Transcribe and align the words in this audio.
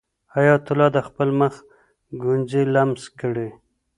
حیات 0.35 0.63
الله 0.71 0.87
د 0.95 0.97
خپل 1.07 1.29
مخ 1.39 1.53
ګونځې 2.21 2.61
لمس 2.73 3.03
کړې. 3.19 3.49